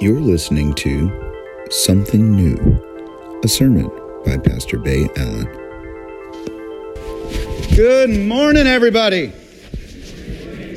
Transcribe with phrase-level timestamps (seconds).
[0.00, 1.08] You're listening to
[1.70, 2.58] Something New,
[3.44, 3.88] a sermon
[4.26, 5.46] by Pastor Bay Allen.
[7.76, 9.32] Good morning, everybody.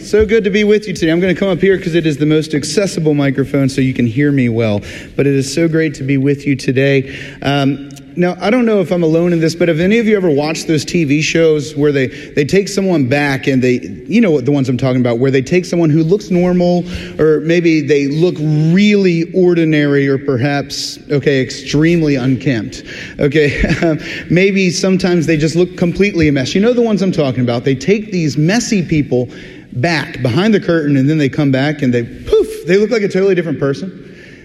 [0.08, 1.12] So good to be with you today.
[1.12, 3.94] I'm going to come up here because it is the most accessible microphone so you
[3.94, 4.80] can hear me well.
[5.18, 7.38] But it is so great to be with you today.
[7.42, 10.16] Um, now, I don't know if I'm alone in this, but have any of you
[10.16, 14.32] ever watched those TV shows where they, they take someone back and they, you know
[14.32, 16.86] what the ones I'm talking about, where they take someone who looks normal
[17.22, 18.36] or maybe they look
[18.74, 22.86] really ordinary or perhaps, okay, extremely unkempt.
[23.20, 23.62] Okay,
[24.32, 26.56] maybe sometimes they just look completely a mess.
[26.56, 27.66] You know the ones I'm talking about.
[27.66, 29.30] They take these messy people
[29.82, 33.04] back behind the curtain and then they come back and they poof, they look like
[33.04, 34.04] a totally different person.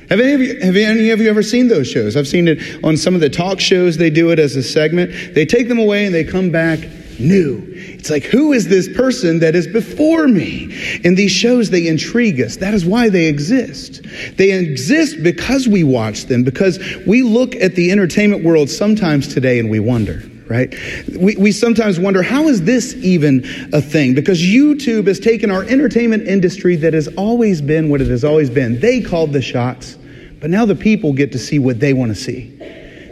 [0.08, 2.16] Have any, of you, have any of you ever seen those shows?
[2.16, 3.96] I've seen it on some of the talk shows.
[3.96, 5.34] They do it as a segment.
[5.34, 6.80] They take them away and they come back
[7.18, 7.62] new.
[7.74, 11.00] It's like, who is this person that is before me?
[11.04, 12.56] In these shows, they intrigue us.
[12.56, 14.02] That is why they exist.
[14.36, 19.58] They exist because we watch them, because we look at the entertainment world sometimes today
[19.60, 20.74] and we wonder right?
[21.18, 24.14] We, we sometimes wonder, how is this even a thing?
[24.14, 28.50] Because YouTube has taken our entertainment industry that has always been what it has always
[28.50, 28.80] been.
[28.80, 29.96] They called the shots,
[30.40, 32.58] but now the people get to see what they want to see.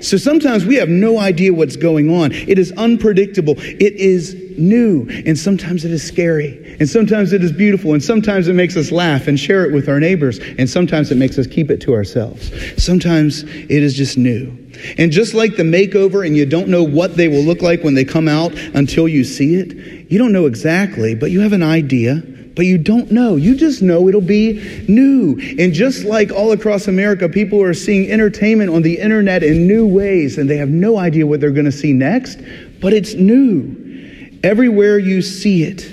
[0.00, 2.32] So sometimes we have no idea what's going on.
[2.32, 3.54] It is unpredictable.
[3.58, 5.06] It is new.
[5.26, 6.76] And sometimes it is scary.
[6.80, 7.92] And sometimes it is beautiful.
[7.92, 10.40] And sometimes it makes us laugh and share it with our neighbors.
[10.58, 12.50] And sometimes it makes us keep it to ourselves.
[12.82, 14.56] Sometimes it is just new.
[14.98, 17.94] And just like the makeover, and you don't know what they will look like when
[17.94, 21.62] they come out until you see it, you don't know exactly, but you have an
[21.62, 22.22] idea
[22.60, 23.36] but you don't know.
[23.36, 25.38] You just know it'll be new.
[25.58, 29.86] And just like all across America, people are seeing entertainment on the internet in new
[29.86, 32.38] ways, and they have no idea what they're going to see next,
[32.80, 34.38] but it's new.
[34.42, 35.90] Everywhere you see it,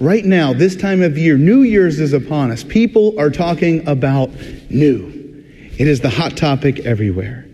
[0.00, 2.64] right now, this time of year, New Year's is upon us.
[2.64, 4.30] People are talking about
[4.70, 5.08] new.
[5.78, 7.46] It is the hot topic everywhere.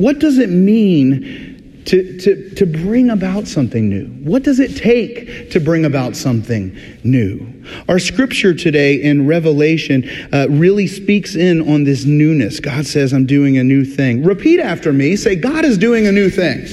[0.00, 4.06] What does it mean to, to, to bring about something new?
[4.26, 6.74] What does it take to bring about something
[7.04, 7.62] new?
[7.86, 12.60] Our scripture today in Revelation uh, really speaks in on this newness.
[12.60, 14.24] God says, I'm doing a new thing.
[14.24, 15.16] Repeat after me.
[15.16, 16.64] Say, God is doing a new thing.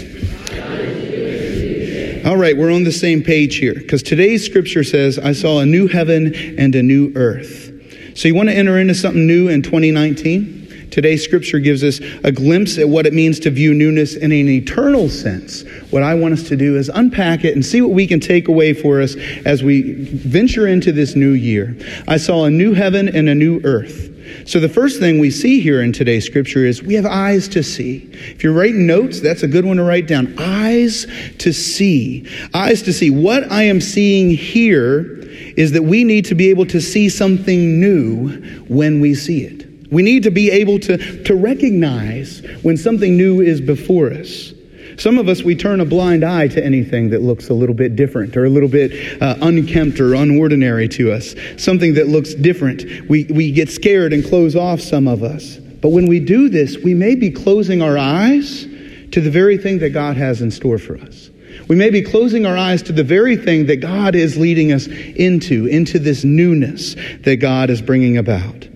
[2.26, 5.66] All right, we're on the same page here because today's scripture says, I saw a
[5.66, 7.74] new heaven and a new earth.
[8.16, 10.57] So you want to enter into something new in 2019?
[10.92, 14.50] Today's scripture gives us a glimpse at what it means to view newness in an
[14.50, 15.64] eternal sense.
[15.92, 18.48] What I want us to do is unpack it and see what we can take
[18.48, 19.16] away for us
[19.46, 21.78] as we venture into this new year.
[22.08, 24.14] I saw a new heaven and a new earth.
[24.46, 27.64] So, the first thing we see here in today's scripture is we have eyes to
[27.64, 28.10] see.
[28.12, 30.36] If you're writing notes, that's a good one to write down.
[30.38, 31.08] Eyes
[31.40, 32.28] to see.
[32.54, 33.10] Eyes to see.
[33.10, 35.18] What I am seeing here
[35.56, 38.30] is that we need to be able to see something new
[38.68, 39.67] when we see it.
[39.92, 44.54] We need to be able to, to recognize when something new is before us.
[44.98, 47.96] Some of us, we turn a blind eye to anything that looks a little bit
[47.96, 53.08] different or a little bit uh, unkempt or unordinary to us, something that looks different.
[53.08, 55.58] We, we get scared and close off, some of us.
[55.58, 58.64] But when we do this, we may be closing our eyes
[59.12, 61.30] to the very thing that God has in store for us.
[61.68, 64.88] We may be closing our eyes to the very thing that God is leading us
[64.88, 68.68] into, into this newness that God is bringing about.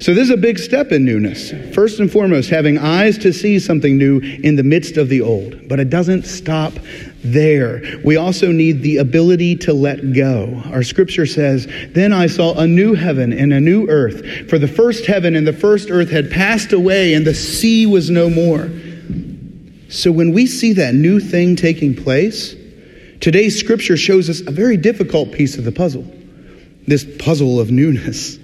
[0.00, 1.52] So, this is a big step in newness.
[1.74, 5.68] First and foremost, having eyes to see something new in the midst of the old.
[5.68, 6.72] But it doesn't stop
[7.22, 7.82] there.
[8.04, 10.62] We also need the ability to let go.
[10.66, 14.68] Our scripture says, Then I saw a new heaven and a new earth, for the
[14.68, 18.70] first heaven and the first earth had passed away, and the sea was no more.
[19.88, 22.54] So, when we see that new thing taking place,
[23.20, 26.04] today's scripture shows us a very difficult piece of the puzzle
[26.90, 28.38] this puzzle of newness.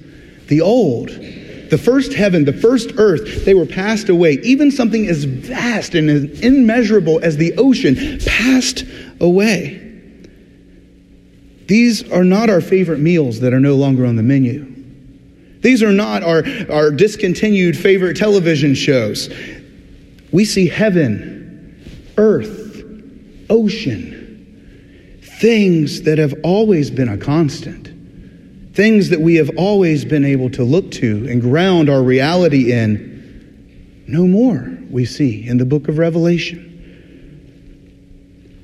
[0.48, 4.34] The old, the first heaven, the first earth, they were passed away.
[4.42, 8.84] Even something as vast and as immeasurable as the ocean passed
[9.20, 9.82] away.
[11.66, 14.72] These are not our favorite meals that are no longer on the menu.
[15.62, 19.28] These are not our, our discontinued favorite television shows.
[20.30, 22.84] We see heaven, earth,
[23.50, 27.95] ocean, things that have always been a constant
[28.76, 34.04] things that we have always been able to look to and ground our reality in,
[34.06, 36.62] no more we see in the book of Revelation.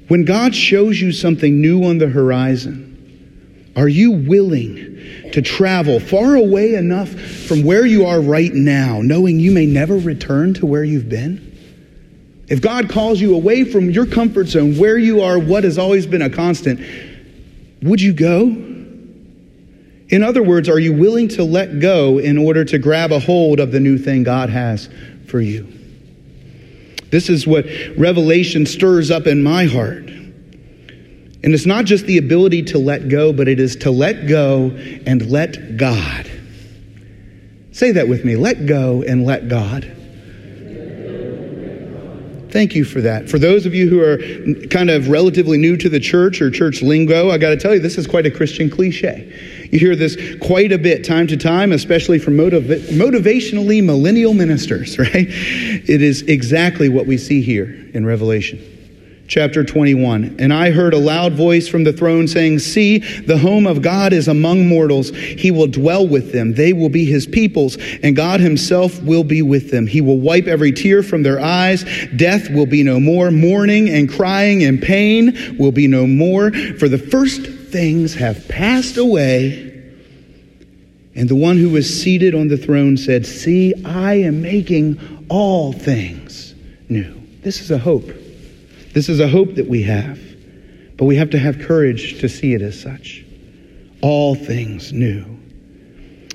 [0.09, 6.37] When God shows you something new on the horizon, are you willing to travel far
[6.37, 10.85] away enough from where you are right now, knowing you may never return to where
[10.85, 11.49] you've been?
[12.49, 16.06] If God calls you away from your comfort zone, where you are, what has always
[16.06, 16.81] been a constant,
[17.82, 18.72] would you go?
[20.12, 23.59] In other words, are you willing to let go in order to grab a hold
[23.59, 24.91] of the new thing God has
[25.26, 25.67] for you?
[27.11, 27.64] This is what
[27.97, 30.05] Revelation stirs up in my heart.
[31.44, 34.70] And it's not just the ability to let go, but it is to let go
[35.06, 36.31] and let God.
[37.73, 39.97] Say that with me let go and let God.
[42.50, 43.31] Thank you for that.
[43.31, 44.19] For those of you who are
[44.69, 47.81] kind of relatively new to the church or church lingo, I got to tell you,
[47.81, 49.52] this is quite a Christian cliche.
[49.73, 54.99] You hear this quite a bit time to time, especially from motiv- motivationally millennial ministers,
[54.99, 55.27] right?
[55.27, 58.69] It is exactly what we see here in Revelation
[59.33, 60.37] chapter 21.
[60.39, 64.13] And I heard a loud voice from the throne saying, See, the home of God
[64.13, 65.09] is among mortals.
[65.09, 66.53] He will dwell with them.
[66.53, 69.87] They will be his peoples, and God himself will be with them.
[69.87, 71.87] He will wipe every tear from their eyes.
[72.15, 73.31] Death will be no more.
[73.31, 78.99] Mourning and crying and pain will be no more, for the first things have passed
[78.99, 79.71] away.
[81.15, 85.73] And the one who was seated on the throne said, See, I am making all
[85.73, 86.55] things
[86.89, 87.21] new.
[87.43, 88.11] This is a hope.
[88.93, 90.21] This is a hope that we have,
[90.97, 93.25] but we have to have courage to see it as such.
[94.03, 95.25] All things new.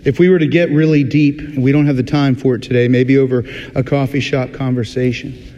[0.04, 2.63] If we were to get really deep, and we don't have the time for it
[2.63, 3.44] today, maybe over
[3.75, 5.56] a coffee shop conversation.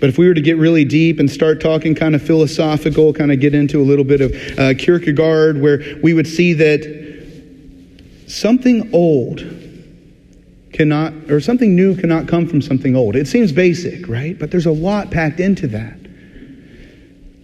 [0.00, 3.30] But if we were to get really deep and start talking kind of philosophical, kind
[3.30, 8.90] of get into a little bit of uh, Kierkegaard, where we would see that something
[8.94, 9.44] old
[10.72, 13.14] cannot, or something new cannot come from something old.
[13.14, 14.38] It seems basic, right?
[14.38, 15.98] But there's a lot packed into that.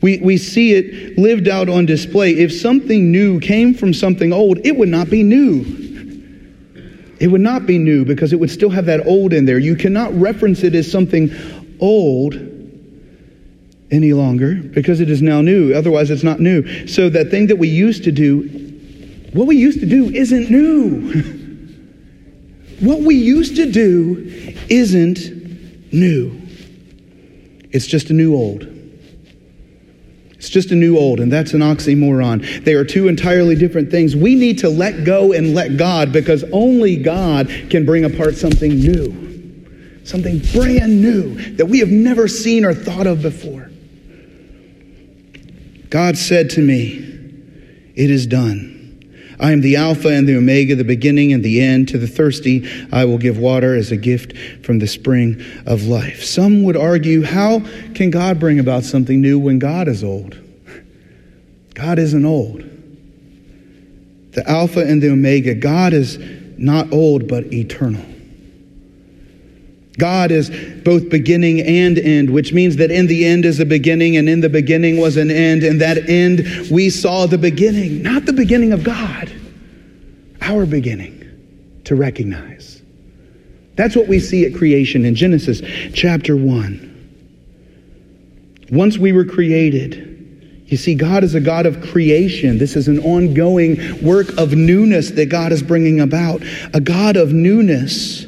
[0.01, 2.33] We, we see it lived out on display.
[2.33, 5.65] If something new came from something old, it would not be new.
[7.19, 9.59] It would not be new because it would still have that old in there.
[9.59, 11.31] You cannot reference it as something
[11.81, 12.35] old
[13.91, 15.73] any longer because it is now new.
[15.75, 16.87] Otherwise, it's not new.
[16.87, 18.43] So, that thing that we used to do,
[19.33, 21.23] what we used to do isn't new.
[22.81, 26.41] what we used to do isn't new.
[27.71, 28.77] It's just a new old.
[30.47, 32.65] It's just a new old, and that's an oxymoron.
[32.65, 34.15] They are two entirely different things.
[34.15, 38.71] We need to let go and let God because only God can bring apart something
[38.71, 39.36] new,
[40.07, 43.71] something brand new that we have never seen or thought of before.
[45.91, 46.99] God said to me,
[47.95, 48.75] It is done.
[49.39, 51.89] I am the Alpha and the Omega, the beginning and the end.
[51.89, 56.25] To the thirsty, I will give water as a gift from the spring of life.
[56.25, 57.61] Some would argue, how
[57.95, 60.41] can God bring about something new when God is old?
[61.75, 62.65] God isn't old.
[64.33, 66.19] The Alpha and the Omega, God is
[66.59, 68.05] not old, but eternal.
[69.99, 70.51] God is
[70.85, 74.41] both beginning and end, which means that in the end is a beginning, and in
[74.41, 75.63] the beginning was an end.
[75.63, 79.33] And that end, we saw the beginning, not the beginning of God,
[80.43, 81.25] our beginning
[81.85, 82.83] to recognize.
[83.77, 85.63] That's what we see at creation in Genesis
[85.95, 86.93] chapter 1.
[88.71, 92.59] Once we were created, you see, God is a God of creation.
[92.59, 96.43] This is an ongoing work of newness that God is bringing about,
[96.75, 98.27] a God of newness.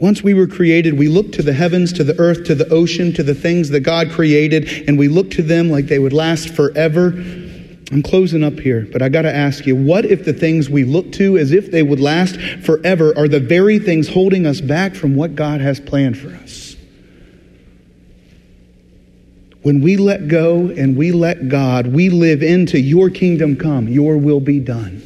[0.00, 3.12] Once we were created, we looked to the heavens, to the earth, to the ocean,
[3.12, 6.54] to the things that God created, and we looked to them like they would last
[6.54, 7.08] forever.
[7.90, 10.84] I'm closing up here, but I got to ask you what if the things we
[10.84, 14.94] look to as if they would last forever are the very things holding us back
[14.94, 16.76] from what God has planned for us?
[19.62, 24.16] When we let go and we let God, we live into your kingdom come, your
[24.16, 25.02] will be done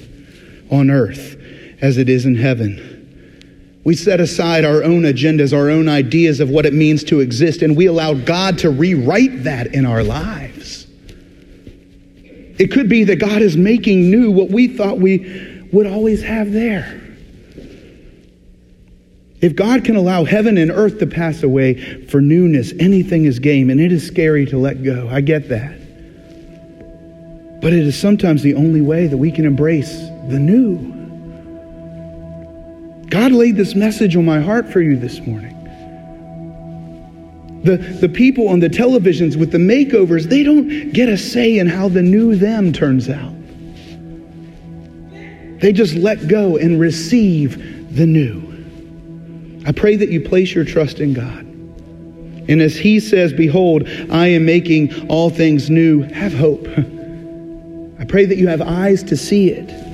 [0.70, 1.37] on earth
[1.80, 2.91] as it is in heaven.
[3.84, 7.62] We set aside our own agendas, our own ideas of what it means to exist,
[7.62, 10.86] and we allow God to rewrite that in our lives.
[12.58, 16.52] It could be that God is making new what we thought we would always have
[16.52, 17.00] there.
[19.40, 23.70] If God can allow heaven and earth to pass away for newness, anything is game,
[23.70, 25.08] and it is scary to let go.
[25.10, 25.80] I get that.
[27.60, 29.90] But it is sometimes the only way that we can embrace
[30.28, 31.01] the new.
[33.12, 35.52] God laid this message on my heart for you this morning.
[37.62, 41.66] The, the people on the televisions with the makeovers, they don't get a say in
[41.66, 43.35] how the new them turns out.
[45.61, 48.40] They just let go and receive the new.
[49.66, 51.40] I pray that you place your trust in God.
[52.49, 56.66] And as he says, Behold, I am making all things new, have hope.
[58.00, 59.91] I pray that you have eyes to see it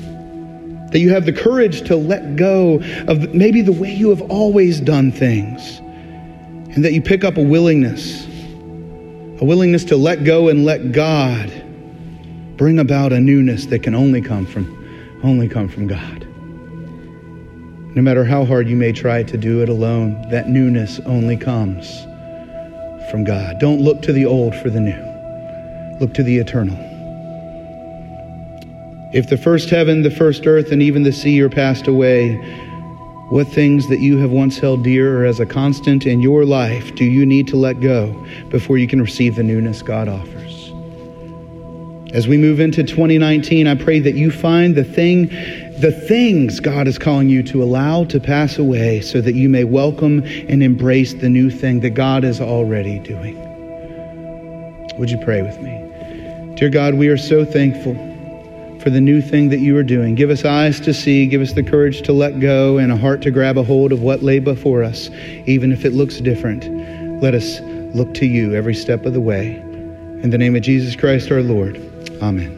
[0.90, 4.80] that you have the courage to let go of maybe the way you have always
[4.80, 5.78] done things.
[6.74, 11.50] And that you pick up a willingness, a willingness to let go and let God
[12.56, 16.26] bring about a newness that can only come from, only come from God.
[17.94, 22.02] No matter how hard you may try to do it alone, that newness only comes
[23.10, 23.58] from God.
[23.58, 26.87] Don't look to the old for the new, look to the eternal.
[29.10, 32.34] If the first heaven, the first earth, and even the sea are passed away,
[33.30, 36.94] what things that you have once held dear or as a constant in your life
[36.94, 38.12] do you need to let go
[38.50, 40.72] before you can receive the newness God offers?
[42.14, 45.28] As we move into 2019, I pray that you find the thing,
[45.80, 49.64] the things God is calling you to allow to pass away so that you may
[49.64, 53.36] welcome and embrace the new thing that God is already doing.
[54.98, 56.54] Would you pray with me?
[56.56, 58.07] Dear God, we are so thankful
[58.80, 60.14] for the new thing that you are doing.
[60.14, 63.22] Give us eyes to see, give us the courage to let go, and a heart
[63.22, 65.10] to grab a hold of what lay before us,
[65.46, 67.22] even if it looks different.
[67.22, 67.60] Let us
[67.94, 69.56] look to you every step of the way.
[69.56, 71.76] In the name of Jesus Christ our Lord.
[72.22, 72.57] Amen.